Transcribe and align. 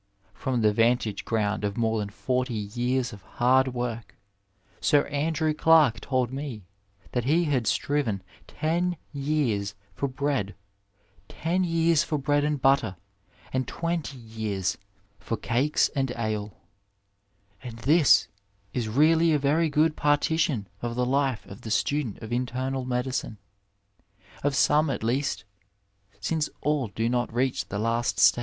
From 0.33 0.63
the 0.63 0.73
vantage 0.73 1.25
ground 1.25 1.63
of 1.63 1.77
more 1.77 1.99
than 1.99 2.09
forty 2.09 2.55
years 2.55 3.13
of 3.13 3.21
hard 3.21 3.67
work, 3.67 4.15
Sir 4.79 5.05
Andrew 5.09 5.53
Clark 5.53 5.99
told 5.99 6.33
me 6.33 6.65
that 7.11 7.25
he 7.25 7.43
had 7.43 7.67
striven 7.67 8.23
ten 8.47 8.97
yean 9.13 9.63
for 9.93 10.07
bread, 10.07 10.55
ten 11.27 11.63
years 11.63 12.03
for 12.03 12.17
bread 12.17 12.43
and 12.43 12.59
butter, 12.59 12.95
and 13.53 13.67
twenty 13.67 14.17
years 14.17 14.75
for 15.19 15.37
cakes 15.37 15.87
and 15.89 16.09
ale; 16.17 16.57
and 17.61 17.77
this 17.77 18.27
is 18.73 18.89
really 18.89 19.33
a 19.33 19.37
very 19.37 19.69
good 19.69 19.95
partition 19.95 20.67
of 20.81 20.95
the 20.95 21.05
life 21.05 21.45
of 21.45 21.61
the 21.61 21.69
student 21.69 22.17
of 22.23 22.33
internal 22.33 22.85
medicine, 22.85 23.37
of 24.41 24.55
some 24.55 24.89
at 24.89 25.03
least, 25.03 25.45
since 26.19 26.49
all 26.61 26.87
do 26.87 27.07
not 27.07 27.31
reach 27.31 27.67
the 27.67 27.77
last 27.77 28.17
stage. 28.19 28.39